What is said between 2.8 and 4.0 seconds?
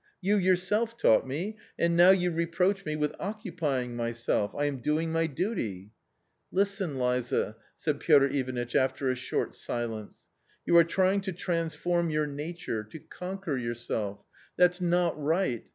me with occupying